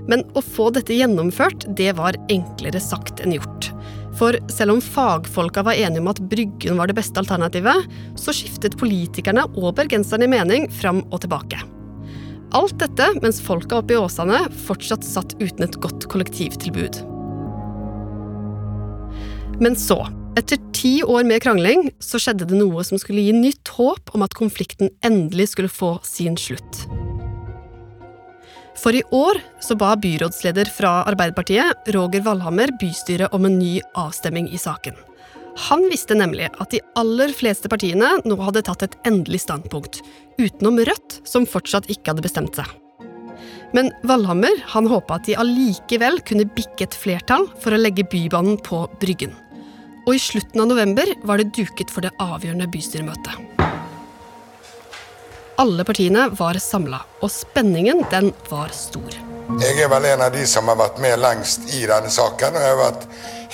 Men 0.09 0.25
å 0.33 0.41
få 0.41 0.71
dette 0.73 0.95
gjennomført, 0.97 1.67
det 1.77 1.93
var 1.99 2.17
enklere 2.33 2.81
sagt 2.81 3.21
enn 3.21 3.35
gjort. 3.37 3.69
For 4.19 4.35
selv 4.51 4.73
om 4.73 4.81
fagfolka 4.83 5.63
var 5.63 5.77
enige 5.77 6.01
om 6.01 6.09
at 6.11 6.21
Bryggen 6.31 6.79
var 6.79 6.89
det 6.89 6.97
beste 6.97 7.21
alternativet, 7.21 7.85
så 8.19 8.33
skiftet 8.35 8.77
politikerne 8.79 9.45
og 9.53 9.75
bergenserne 9.77 10.25
i 10.25 10.31
mening 10.31 10.67
fram 10.73 11.03
og 11.13 11.21
tilbake. 11.23 11.61
Alt 12.57 12.79
dette 12.81 13.11
mens 13.21 13.37
folka 13.45 13.77
oppe 13.79 13.93
i 13.93 13.99
Åsane 13.99 14.41
fortsatt 14.65 15.05
satt 15.05 15.35
uten 15.37 15.67
et 15.67 15.77
godt 15.83 16.07
kollektivtilbud. 16.09 17.03
Men 19.61 19.75
så, 19.77 20.01
etter 20.39 20.57
ti 20.73 20.99
år 21.03 21.27
med 21.29 21.43
krangling 21.43 21.91
så 22.01 22.17
skjedde 22.21 22.47
det 22.49 22.57
noe 22.57 22.81
som 22.87 22.97
skulle 23.01 23.27
gi 23.27 23.35
nytt 23.35 23.69
håp 23.75 24.15
om 24.15 24.25
at 24.25 24.33
konflikten 24.39 24.89
endelig 25.05 25.51
skulle 25.53 25.69
få 25.69 25.97
sin 26.07 26.39
slutt. 26.39 26.87
For 28.79 28.95
i 28.95 29.03
år 29.11 29.41
så 29.63 29.75
ba 29.75 29.91
byrådsleder 29.99 30.71
fra 30.71 31.03
Arbeiderpartiet, 31.09 31.89
Roger 31.95 32.23
Valhammer, 32.23 32.71
bystyret 32.79 33.33
om 33.35 33.47
en 33.47 33.57
ny 33.59 33.79
avstemning 33.99 34.47
i 34.53 34.59
saken. 34.61 34.95
Han 35.69 35.83
visste 35.91 36.15
nemlig 36.15 36.47
at 36.47 36.71
de 36.71 36.79
aller 36.99 37.33
fleste 37.35 37.67
partiene 37.71 38.13
nå 38.23 38.37
hadde 38.39 38.63
tatt 38.63 38.85
et 38.85 38.95
endelig 39.09 39.43
standpunkt, 39.43 39.99
utenom 40.39 40.79
Rødt, 40.87 41.19
som 41.27 41.47
fortsatt 41.49 41.89
ikke 41.91 42.13
hadde 42.13 42.23
bestemt 42.23 42.55
seg. 42.55 42.69
Men 43.75 43.91
Valhammer 44.07 44.63
han 44.71 44.87
håpa 44.89 45.19
at 45.19 45.27
de 45.27 45.35
allikevel 45.37 46.23
kunne 46.25 46.47
bikke 46.55 46.87
et 46.87 46.97
flertall 46.97 47.45
for 47.59 47.75
å 47.75 47.81
legge 47.81 48.07
Bybanen 48.07 48.57
på 48.63 48.85
Bryggen 49.03 49.35
og 50.09 50.15
i 50.17 50.21
slutten 50.21 50.63
av 50.63 50.71
november 50.71 51.11
var 51.29 51.37
det 51.37 51.51
duket 51.53 51.91
for 51.93 52.01
det 52.01 52.09
avgjørende 52.17 52.65
bystyremøtet. 52.73 53.35
Alle 55.59 55.83
partiene 55.83 56.29
var 56.39 56.53
samla, 56.53 57.01
og 57.19 57.31
spenningen 57.31 58.05
den 58.11 58.29
var 58.47 58.69
stor. 58.71 59.15
Jeg 59.59 59.81
er 59.83 59.89
vel 59.91 60.05
en 60.07 60.21
av 60.23 60.31
de 60.31 60.45
som 60.47 60.69
har 60.71 60.77
vært 60.79 61.01
med 61.03 61.19
lengst 61.19 61.65
i 61.75 61.81
denne 61.89 62.07
saken, 62.15 62.55
og 62.55 62.63
jeg 62.63 62.71
har 62.71 62.79
vært 62.79 63.03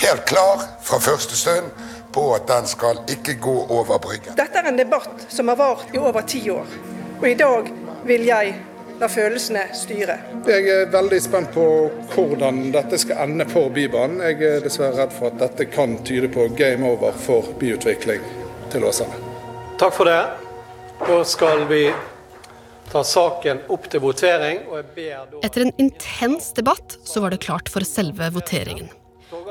helt 0.04 0.22
klar 0.30 0.62
fra 0.86 1.00
første 1.02 1.40
stund 1.40 1.72
på 2.14 2.28
at 2.36 2.46
den 2.52 2.70
skal 2.70 3.02
ikke 3.10 3.40
gå 3.48 3.56
over 3.80 3.98
bryggen. 4.06 4.38
Dette 4.38 4.62
er 4.62 4.70
en 4.70 4.78
debatt 4.78 5.26
som 5.34 5.50
har 5.50 5.58
vart 5.58 5.98
i 5.98 6.04
over 6.04 6.30
ti 6.30 6.44
år, 6.54 6.78
og 7.16 7.28
i 7.32 7.34
dag 7.42 7.74
vil 8.06 8.30
jeg 8.30 8.54
la 9.02 9.10
følelsene 9.10 9.66
styre. 9.74 10.22
Jeg 10.46 10.70
er 10.78 10.88
veldig 10.94 11.24
spent 11.26 11.58
på 11.58 11.68
hvordan 12.14 12.68
dette 12.78 13.02
skal 13.02 13.26
ende 13.26 13.50
for 13.50 13.74
Bybanen. 13.74 14.22
Jeg 14.30 14.44
er 14.46 14.66
dessverre 14.70 15.02
redd 15.02 15.18
for 15.18 15.34
at 15.34 15.42
dette 15.42 15.72
kan 15.74 15.98
tyde 16.06 16.30
på 16.30 16.52
game 16.54 16.86
over 16.86 17.18
for 17.26 17.50
byutvikling 17.58 18.22
til 18.70 18.86
Åsane. 18.94 19.24
Takk 19.82 20.04
for 20.04 20.14
det. 20.14 20.45
Da 21.00 21.24
skal 21.26 21.66
vi 21.68 21.94
ta 22.92 23.04
saken 23.04 23.60
opp 23.68 23.90
til 23.92 24.02
votering. 24.04 24.62
Etter 25.44 25.66
en 25.66 25.74
intens 25.82 26.54
debatt 26.56 26.96
så 27.04 27.24
var 27.24 27.34
det 27.34 27.42
klart 27.44 27.72
for 27.72 27.84
selve 27.88 28.30
voteringen. 28.34 28.88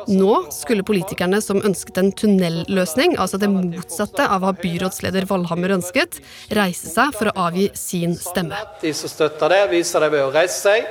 Nå 0.09 0.35
skulle 0.53 0.85
politikerne 0.87 1.41
som 1.45 1.61
ønsket 1.65 1.99
en 2.01 2.11
tunnelløsning, 2.17 3.17
altså 3.21 3.41
det 3.41 3.51
motsatte 3.53 4.25
av 4.25 4.45
hva 4.45 4.53
byrådsleder 4.57 5.27
Valhammer 5.29 5.75
ønsket, 5.77 6.21
reise 6.57 6.93
seg 6.93 7.13
for 7.17 7.31
å 7.31 7.49
avgi 7.49 7.71
sin 7.79 8.17
stemme. 8.17 8.59
De 8.81 8.93
som 8.97 9.13
støtter 9.13 9.53
det, 9.53 9.63
viser 9.73 10.05
det 10.05 10.13
ved 10.15 10.27
å 10.27 10.33
reise 10.35 10.61
seg. 10.61 10.89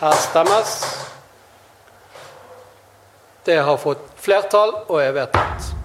Her 0.00 0.18
stemmes. 0.24 0.74
Det 3.46 3.58
har 3.62 3.78
fått 3.82 4.02
flertall 4.22 4.74
og 4.88 4.98
er 5.02 5.14
vedtatt. 5.18 5.81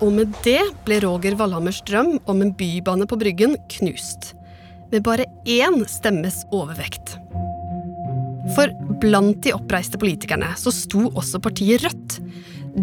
Og 0.00 0.12
med 0.16 0.32
det 0.46 0.62
ble 0.86 1.00
Roger 1.04 1.36
Valhammers 1.36 1.82
drøm 1.88 2.14
om 2.30 2.38
en 2.40 2.54
bybane 2.56 3.04
på 3.08 3.18
Bryggen 3.20 3.56
knust. 3.76 4.32
Med 4.90 5.04
bare 5.04 5.26
én 5.44 5.82
stemmes 5.88 6.40
overvekt. 6.56 7.18
For 8.56 8.72
blant 9.02 9.42
de 9.44 9.52
oppreiste 9.54 10.00
politikerne 10.00 10.48
så 10.58 10.72
sto 10.74 11.10
også 11.12 11.40
partiet 11.44 11.84
Rødt. 11.84 12.18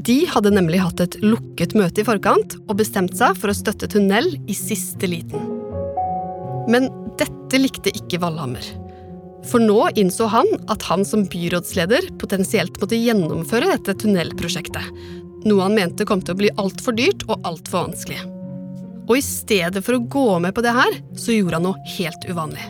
De 0.08 0.20
hadde 0.30 0.54
nemlig 0.54 0.82
hatt 0.84 1.02
et 1.04 1.18
lukket 1.24 1.74
møte 1.78 2.04
i 2.04 2.08
forkant 2.08 2.58
og 2.68 2.78
bestemt 2.80 3.16
seg 3.18 3.38
for 3.40 3.52
å 3.52 3.58
støtte 3.58 3.90
tunnel 3.92 4.34
i 4.46 4.56
siste 4.56 5.10
liten. 5.10 5.54
Men 6.70 6.92
dette 7.20 7.60
likte 7.60 7.94
ikke 7.96 8.22
Valhammer. 8.22 8.64
For 9.48 9.64
nå 9.64 9.88
innså 10.00 10.28
han 10.30 10.50
at 10.72 10.84
han 10.90 11.06
som 11.08 11.26
byrådsleder 11.32 12.12
potensielt 12.22 12.78
måtte 12.82 13.00
gjennomføre 13.00 13.72
dette 13.74 13.96
tunnelprosjektet. 14.04 14.92
Noe 15.48 15.64
han 15.64 15.78
mente 15.78 16.06
kom 16.08 16.20
til 16.22 16.36
å 16.36 16.40
bli 16.42 16.50
altfor 16.60 16.96
dyrt 16.98 17.24
og 17.30 17.46
altfor 17.48 17.88
vanskelig. 17.88 18.20
Og 19.08 19.14
i 19.16 19.24
stedet 19.24 19.84
for 19.86 19.96
å 19.96 20.04
gå 20.04 20.30
med 20.44 20.56
på 20.56 20.64
det 20.66 20.76
her, 20.76 20.98
så 21.16 21.36
gjorde 21.36 21.62
han 21.62 21.70
noe 21.70 21.94
helt 21.96 22.28
uvanlig. 22.28 22.66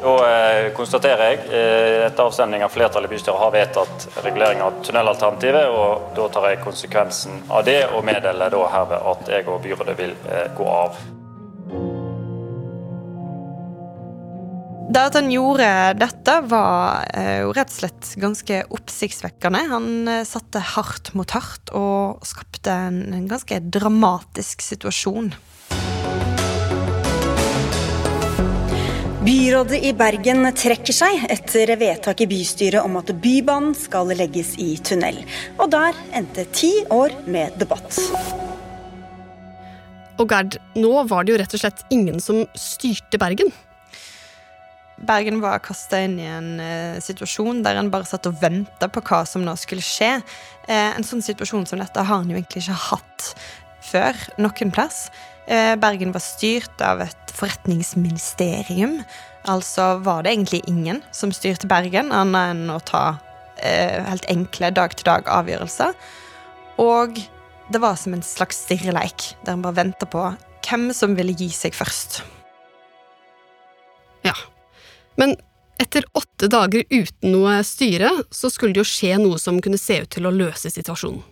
Da 0.00 0.12
eh, 0.28 0.68
konstaterer 0.76 1.32
jeg 1.32 1.40
eh, 1.50 2.04
etter 2.06 2.24
avstemning 2.24 2.64
av 2.64 2.72
flertallet 2.72 3.10
i 3.10 3.14
bystyret 3.16 3.40
har 3.40 3.52
vedtatt 3.52 4.06
regulering 4.24 4.62
av 4.64 4.78
tunnelalternativet, 4.86 5.72
og 5.74 6.14
da 6.16 6.28
tar 6.32 6.48
jeg 6.52 6.62
konsekvensen 6.64 7.42
av 7.52 7.66
det 7.68 7.82
og 7.90 8.04
meddeler 8.06 8.56
herved 8.72 9.10
at 9.12 9.34
jeg 9.34 9.48
og 9.50 9.60
byrådet 9.66 9.98
vil 9.98 10.16
eh, 10.30 10.46
gå 10.56 10.70
av. 10.70 10.96
Det 14.94 15.02
at 15.02 15.16
han 15.18 15.26
gjorde 15.26 15.66
dette, 15.98 16.34
var 16.46 17.08
eh, 17.18 17.40
jo 17.42 17.48
rett 17.56 17.72
og 17.72 17.78
slett 17.80 18.10
ganske 18.22 18.60
oppsiktsvekkende. 18.76 19.62
Han 19.72 19.88
eh, 20.06 20.20
satte 20.28 20.62
hardt 20.62 21.10
mot 21.18 21.34
hardt 21.34 21.72
og 21.74 22.22
skapte 22.22 22.70
en, 22.70 23.00
en 23.16 23.24
ganske 23.26 23.58
dramatisk 23.74 24.62
situasjon. 24.62 25.32
Byrådet 29.24 29.82
i 29.82 29.90
Bergen 29.98 30.46
trekker 30.54 30.94
seg 30.94 31.26
etter 31.32 31.74
vedtak 31.80 32.22
i 32.22 32.30
bystyret 32.30 32.86
om 32.86 32.94
at 33.02 33.10
Bybanen 33.18 33.74
skal 33.74 34.14
legges 34.14 34.54
i 34.62 34.76
tunnel. 34.78 35.24
Og 35.58 35.74
der 35.74 35.98
endte 36.14 36.46
ti 36.54 36.70
år 36.94 37.18
med 37.26 37.58
debatt. 37.58 37.98
Og 40.22 40.30
Gerd, 40.30 40.60
nå 40.78 40.96
var 41.10 41.26
det 41.26 41.34
jo 41.34 41.42
rett 41.42 41.58
og 41.58 41.66
slett 41.66 41.86
ingen 41.90 42.22
som 42.22 42.44
styrte 42.54 43.18
Bergen. 43.18 43.50
Bergen 45.06 45.42
var 45.42 45.62
kasta 45.64 46.00
inn 46.04 46.16
i 46.22 46.28
en 46.28 46.54
uh, 46.60 47.02
situasjon 47.02 47.62
der 47.64 47.80
en 47.80 47.90
bare 47.92 48.08
satt 48.08 48.28
og 48.30 48.40
venta 48.42 48.88
på 48.92 49.02
hva 49.04 49.22
som 49.28 49.44
nå 49.44 49.56
skulle 49.60 49.84
skje. 49.84 50.16
Uh, 50.68 50.94
en 50.94 51.06
sånn 51.06 51.24
situasjon 51.24 51.68
som 51.70 51.82
dette 51.82 52.06
har 52.08 52.22
en 52.22 52.32
jo 52.32 52.38
egentlig 52.38 52.64
ikke 52.64 52.80
hatt 52.88 53.28
før 53.84 54.18
noen 54.40 54.72
plass. 54.74 55.06
Uh, 55.48 55.74
Bergen 55.80 56.14
var 56.14 56.24
styrt 56.24 56.84
av 56.84 57.04
et 57.04 57.34
forretningsministerium. 57.34 59.00
Altså 59.50 59.98
var 60.04 60.24
det 60.24 60.32
egentlig 60.32 60.62
ingen 60.70 61.02
som 61.12 61.32
styrte 61.34 61.68
Bergen, 61.68 62.12
annet 62.14 62.54
enn 62.54 62.70
å 62.72 62.80
ta 62.80 63.04
eh, 63.60 64.00
helt 64.08 64.24
enkle 64.32 64.70
dag-til-dag-avgjørelser. 64.72 65.92
Og 66.80 67.20
det 67.72 67.80
var 67.82 67.98
som 68.00 68.16
en 68.16 68.24
slags 68.24 68.62
stirreleik, 68.64 69.34
der 69.44 69.56
en 69.56 69.64
bare 69.64 69.82
venta 69.82 70.08
på 70.08 70.24
hvem 70.64 70.88
som 70.96 71.16
ville 71.18 71.36
gi 71.36 71.50
seg 71.52 71.76
først. 71.76 72.22
Men 75.20 75.36
etter 75.82 76.06
åtte 76.14 76.48
dager 76.50 76.84
uten 76.90 77.34
noe 77.34 77.58
styre, 77.66 78.10
så 78.30 78.50
skulle 78.50 78.74
det 78.74 78.84
jo 78.84 78.88
skje 78.88 79.18
noe 79.22 79.38
som 79.42 79.60
kunne 79.62 79.80
se 79.80 80.00
ut 80.04 80.10
til 80.14 80.26
å 80.28 80.34
løse 80.34 80.70
situasjonen. 80.70 81.22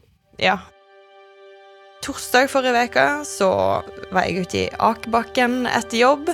Ja, 0.43 0.59
torsdag 2.03 2.51
forrige 2.51 2.87
uke 2.89 3.07
så 3.29 3.49
var 4.13 4.27
jeg 4.27 4.43
ute 4.43 4.61
i 4.65 4.71
akebakken 4.79 5.67
etter 5.71 6.03
jobb. 6.03 6.33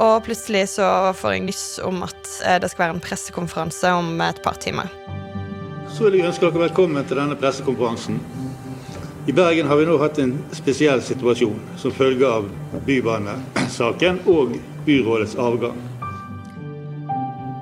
Og 0.00 0.22
plutselig 0.24 0.68
så 0.76 0.86
får 1.18 1.34
jeg 1.34 1.46
nyss 1.48 1.64
om 1.84 2.04
at 2.06 2.30
eh, 2.46 2.60
det 2.62 2.70
skal 2.70 2.86
være 2.86 2.96
en 2.96 3.02
pressekonferanse 3.04 3.90
om 3.98 4.14
et 4.24 4.38
par 4.44 4.56
timer. 4.62 4.88
Så 5.90 6.06
vil 6.06 6.20
jeg 6.20 6.30
ønske 6.30 6.46
dere 6.46 6.68
velkommen 6.68 7.04
til 7.04 7.18
denne 7.20 7.36
pressekonferansen. 7.36 8.20
I 9.28 9.34
Bergen 9.36 9.68
har 9.68 9.76
vi 9.76 9.84
nå 9.90 9.98
hatt 10.00 10.22
en 10.22 10.38
spesiell 10.56 11.02
situasjon 11.04 11.58
som 11.78 11.92
følge 11.92 12.30
av 12.30 12.48
bybanesaken 12.86 14.22
og 14.30 14.56
byrådets 14.86 15.36
avgang. 15.36 15.76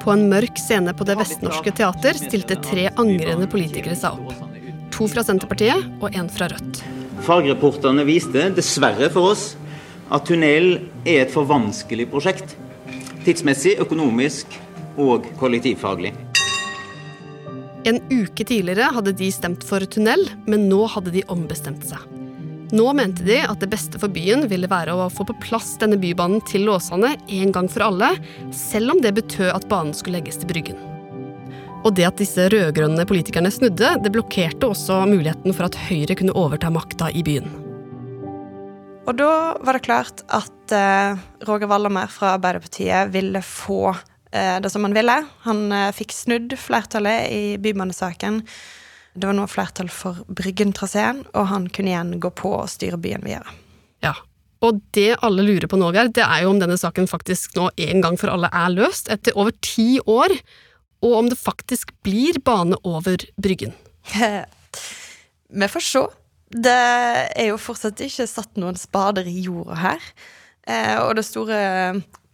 På 0.08 0.14
en 0.16 0.30
mørk 0.30 0.56
scene 0.56 0.94
på 0.96 1.04
Det 1.04 1.18
Vestnorske 1.20 1.68
Teater 1.76 2.16
stilte 2.16 2.54
tre 2.64 2.86
angrende 2.96 3.44
politikere 3.52 3.92
seg 3.92 4.16
opp. 4.16 4.38
To 4.94 5.04
fra 5.12 5.20
Senterpartiet 5.20 5.84
og 6.00 6.16
en 6.16 6.30
fra 6.32 6.48
Rødt. 6.48 6.80
Fagreporterne 7.26 8.06
viste, 8.08 8.46
dessverre 8.56 9.10
for 9.12 9.34
oss, 9.34 9.42
at 10.08 10.24
tunnel 10.24 10.78
er 11.04 11.26
et 11.26 11.34
for 11.34 11.44
vanskelig 11.50 12.08
prosjekt. 12.08 12.56
Tidsmessig, 13.26 13.76
økonomisk 13.84 14.56
og 14.96 15.28
kollektivfaglig. 15.42 16.14
En 17.84 18.00
uke 18.08 18.48
tidligere 18.48 18.88
hadde 18.96 19.12
de 19.12 19.28
stemt 19.28 19.60
for 19.60 19.84
tunnel, 19.92 20.24
men 20.48 20.70
nå 20.72 20.86
hadde 20.88 21.12
de 21.20 21.28
ombestemt 21.28 21.84
seg. 21.84 22.17
Nå 22.68 22.90
mente 22.92 23.24
de 23.24 23.38
at 23.40 23.62
det 23.62 23.70
beste 23.72 23.96
for 24.00 24.12
byen 24.12 24.44
ville 24.50 24.68
være 24.68 24.92
å 24.92 25.06
få 25.12 25.24
på 25.28 25.36
plass 25.40 25.70
denne 25.80 25.96
bybanen 26.00 26.42
til 26.48 26.68
Åsane 26.68 27.14
en 27.16 27.52
gang 27.54 27.68
for 27.72 27.86
alle, 27.86 28.10
selv 28.52 28.92
om 28.92 29.00
det 29.00 29.14
betød 29.16 29.54
at 29.54 29.64
banen 29.70 29.94
skulle 29.96 30.20
legges 30.20 30.36
til 30.42 30.50
Bryggen. 30.50 30.82
Og 31.86 31.94
det 31.96 32.04
at 32.08 32.20
disse 32.20 32.48
rød-grønne 32.52 33.06
politikerne 33.08 33.52
snudde, 33.54 33.94
det 34.02 34.12
blokkerte 34.12 34.68
også 34.68 35.00
muligheten 35.08 35.54
for 35.56 35.68
at 35.68 35.78
Høyre 35.88 36.18
kunne 36.18 36.36
overta 36.36 36.68
makta 36.74 37.08
i 37.08 37.22
byen. 37.24 37.48
Og 39.08 39.16
da 39.16 39.32
var 39.64 39.78
det 39.78 39.86
klart 39.86 40.20
at 40.26 40.74
eh, 40.76 41.20
Roger 41.48 41.70
Wallermer 41.70 42.10
fra 42.12 42.34
Arbeiderpartiet 42.36 43.14
ville 43.14 43.40
få 43.40 43.94
eh, 43.94 44.58
det 44.60 44.68
som 44.74 44.84
han 44.84 44.96
ville. 44.96 45.14
Han 45.46 45.72
eh, 45.72 45.94
fikk 45.96 46.12
snudd 46.12 46.52
flertallet 46.60 47.32
i 47.32 47.42
bybanesaken. 47.62 48.42
Det 49.14 49.26
var 49.26 49.36
nå 49.36 49.46
flertall 49.50 49.90
for 49.92 50.20
Bryggen-traseen, 50.28 51.24
og 51.34 51.48
han 51.50 51.68
kunne 51.72 51.92
igjen 51.92 52.16
gå 52.22 52.30
på 52.36 52.52
og 52.60 52.70
styre 52.70 53.00
byen 53.00 53.24
videre. 53.26 53.54
Ja, 54.04 54.14
og 54.64 54.80
det 54.94 55.16
alle 55.26 55.44
lurer 55.46 55.68
på 55.70 55.78
nå, 55.78 55.90
Geir, 55.94 56.10
det 56.14 56.24
er 56.24 56.44
jo 56.44 56.52
om 56.52 56.60
denne 56.62 56.78
saken 56.78 57.08
faktisk 57.10 57.56
nå 57.58 57.68
en 57.88 58.02
gang 58.04 58.18
for 58.20 58.32
alle 58.32 58.50
er 58.54 58.72
løst, 58.74 59.10
etter 59.12 59.36
over 59.38 59.54
ti 59.64 59.98
år, 60.02 60.34
og 61.06 61.18
om 61.20 61.28
det 61.30 61.38
faktisk 61.38 61.92
blir 62.06 62.40
bane 62.44 62.78
over 62.86 63.22
Bryggen. 63.38 63.74
Vi 65.58 65.68
får 65.72 65.84
se. 65.84 66.04
Det 66.48 66.72
er 66.72 67.50
jo 67.50 67.60
fortsatt 67.60 68.00
ikke 68.04 68.26
satt 68.28 68.58
noen 68.60 68.76
spader 68.80 69.26
i 69.28 69.42
jorda 69.44 69.76
her. 69.78 70.04
Eh, 70.68 70.96
og 71.00 71.14
det 71.16 71.24
store 71.24 71.58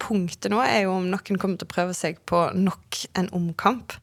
punktet 0.01 0.51
nå 0.51 0.59
er 0.63 0.85
jo 0.85 0.95
om 0.97 1.09
noen 1.11 1.39
kommer 1.39 1.59
til 1.59 1.67
å 1.67 1.71
prøve 1.71 1.95
seg 1.95 2.19
på 2.27 2.47
nok 2.55 3.05
en 3.19 3.29
omkamp. 3.35 3.95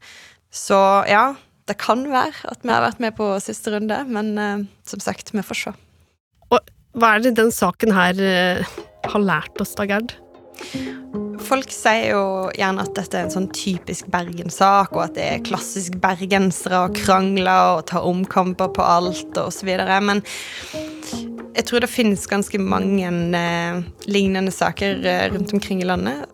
Så 0.53 0.77
ja, 1.09 1.33
det 1.69 1.77
kan 1.81 2.03
være 2.11 2.49
at 2.51 2.63
vi 2.65 2.71
har 2.73 2.83
vært 2.83 3.01
med 3.03 3.15
på 3.17 3.29
siste 3.43 3.73
runde, 3.73 4.01
men 4.09 4.33
eh, 4.39 4.65
som 4.87 5.03
sagt, 5.03 5.33
vi 5.33 5.45
får 5.45 5.59
se. 5.59 5.75
Og 6.51 6.73
hva 6.99 7.15
er 7.15 7.23
det 7.23 7.37
den 7.39 7.53
saken 7.53 7.95
her 7.95 8.19
eh, 8.19 8.75
har 9.09 9.23
lært 9.23 9.63
oss 9.63 9.73
da, 9.77 9.87
Gerd? 9.89 10.15
Folk 11.43 11.71
sier 11.73 12.13
jo 12.13 12.23
gjerne 12.55 12.83
at 12.85 12.93
dette 12.95 13.17
er 13.17 13.25
en 13.25 13.33
sånn 13.33 13.49
typisk 13.55 14.07
Bergen-sak, 14.13 14.93
og 14.95 15.07
at 15.07 15.15
det 15.17 15.25
er 15.27 15.45
klassisk 15.45 15.97
bergensere 16.03 16.85
å 16.85 16.91
krangle 16.93 17.55
og 17.73 17.85
ta 17.91 18.03
omkamper 18.05 18.71
på 18.75 18.85
alt 18.85 19.39
og 19.41 19.49
så 19.55 19.67
videre. 19.67 19.97
Men 20.05 20.23
jeg 21.53 21.67
tror 21.67 21.83
det 21.83 21.91
finnes 21.91 22.29
ganske 22.29 22.61
mange 22.61 23.09
eh, 23.39 23.81
lignende 24.09 24.53
saker 24.53 25.03
eh, 25.05 25.25
rundt 25.33 25.53
omkring 25.53 25.83
i 25.83 25.89
landet. 25.89 26.29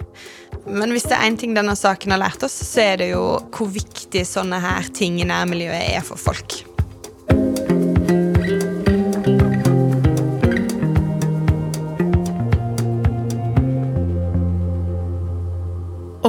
Men 0.69 0.93
hvis 0.93 1.07
det 1.09 1.17
er 1.17 1.25
én 1.25 1.37
ting 1.39 1.55
denne 1.57 1.73
saken 1.77 2.13
har 2.13 2.21
lært 2.21 2.43
oss, 2.45 2.53
så 2.53 2.83
er 2.91 2.99
det 3.01 3.11
jo 3.11 3.23
hvor 3.55 3.69
viktig 3.73 4.21
sånne 4.27 4.59
her 4.61 4.89
ting 4.93 5.17
i 5.21 5.25
nærmiljøet 5.27 5.95
er 5.97 6.03
for 6.05 6.21
folk. 6.21 6.61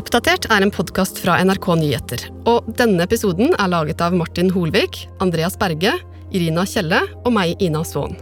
Oppdatert 0.00 0.46
er 0.48 0.64
en 0.64 0.72
podkast 0.72 1.18
fra 1.20 1.36
NRK 1.44 1.66
Nyheter. 1.76 2.22
Og 2.48 2.70
denne 2.78 3.04
episoden 3.04 3.52
er 3.58 3.72
laget 3.72 4.00
av 4.00 4.16
Martin 4.16 4.48
Holvik, 4.54 5.02
Andreas 5.20 5.58
Berge, 5.60 5.92
Irina 6.32 6.64
Kjelle 6.64 7.02
og 7.26 7.34
meg, 7.36 7.60
Ina 7.60 7.82
Svaan. 7.84 8.16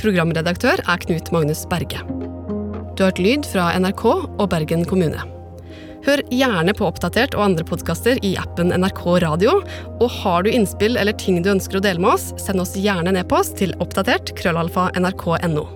Programredaktør 0.00 0.80
er 0.80 1.02
Knut 1.04 1.28
Magnus 1.34 1.66
Berge. 1.68 2.00
Du 2.96 3.04
har 3.04 3.10
hørt 3.10 3.20
lyd 3.20 3.50
fra 3.50 3.68
NRK 3.76 4.06
og 4.06 4.48
Bergen 4.54 4.86
kommune. 4.88 5.39
Hør 6.06 6.22
gjerne 6.32 6.72
på 6.76 6.86
Oppdatert 6.88 7.34
og 7.36 7.44
andre 7.50 7.64
podkaster 7.68 8.20
i 8.24 8.32
appen 8.40 8.72
NRK 8.72 9.02
Radio. 9.24 9.58
Og 10.00 10.08
har 10.22 10.44
du 10.44 10.50
innspill 10.52 10.96
eller 11.00 11.16
ting 11.20 11.42
du 11.44 11.50
ønsker 11.52 11.80
å 11.80 11.84
dele 11.84 12.00
med 12.00 12.14
oss, 12.16 12.30
send 12.40 12.62
oss 12.62 12.76
gjerne 12.78 13.12
en 13.12 13.20
e-post 13.20 13.58
til 13.60 13.74
oppdatert 13.84 14.32
krøllalfa 14.40 14.90
nrk.no. 15.00 15.66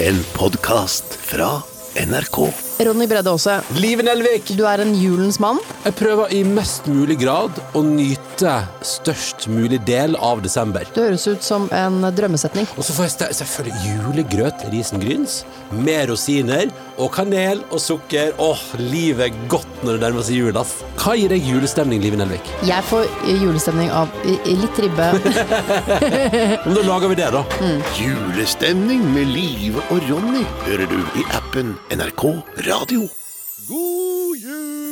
En 0.00 0.24
podkast 0.36 1.16
fra 1.28 1.54
NRK. 2.00 2.69
Ronny 2.80 3.06
Bredde 3.06 3.28
Aase. 3.28 3.58
Liv 3.76 4.00
Nelvik. 4.04 4.54
Du 4.56 4.62
er 4.64 4.80
en 4.80 4.94
julens 4.96 5.36
mann. 5.42 5.58
Jeg 5.84 5.92
prøver 5.98 6.32
i 6.32 6.40
mest 6.48 6.86
mulig 6.88 7.18
grad 7.20 7.58
å 7.76 7.82
nyte 7.84 8.54
størst 8.86 9.50
mulig 9.52 9.82
del 9.84 10.16
av 10.16 10.40
desember. 10.40 10.88
Det 10.94 11.04
høres 11.04 11.26
ut 11.28 11.44
som 11.44 11.66
en 11.76 12.00
drømmesetning. 12.16 12.68
Og 12.80 12.86
så 12.86 12.96
får 12.96 13.10
jeg 13.10 13.36
selvfølgelig 13.42 13.92
julegrøt 13.98 14.64
risengryns 14.72 15.42
med 15.76 16.08
rosiner 16.08 16.72
og 16.96 17.12
kanel 17.12 17.60
og 17.68 17.82
sukker. 17.84 18.32
Åh, 18.40 18.62
livet 18.80 19.28
er 19.28 19.42
godt 19.52 19.84
når 19.84 19.98
det 19.98 20.04
nærmer 20.06 20.24
seg 20.24 20.40
jul, 20.40 20.56
ass. 20.60 20.78
Hva 21.00 21.14
gir 21.16 21.32
deg 21.32 21.44
julestemning, 21.44 22.00
Liv 22.04 22.16
Nelvik? 22.20 22.48
Jeg 22.68 22.84
får 22.88 23.06
julestemning 23.28 23.92
av 23.92 24.08
litt 24.24 24.80
ribbe. 24.84 25.10
Men 26.64 26.76
da 26.76 26.86
lager 26.88 27.12
vi 27.12 27.20
det, 27.20 27.28
da. 27.36 27.44
Julestemning 28.00 29.04
med 29.14 29.28
Live 29.36 29.84
og 29.90 30.00
Ronny 30.08 30.44
hører 30.64 30.88
du 30.90 30.98
i 31.20 31.28
appen 31.36 31.76
NRK 31.92 32.24
Radio. 32.70 33.08
God 33.66 34.36
jul! 34.38 34.89